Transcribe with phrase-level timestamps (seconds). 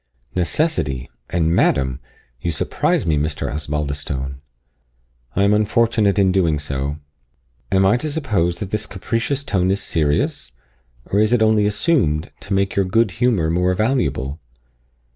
[0.33, 1.11] "Necessity!
[1.29, 1.99] and madam!
[2.41, 3.53] You surprise me, Mr.
[3.53, 4.41] Osbaldistone."
[5.35, 6.97] "I am unfortunate in doing so."
[7.71, 10.53] "Am I to suppose that this capricious tone is serious?
[11.05, 14.39] or is it only assumed, to make your good humour more valuable?"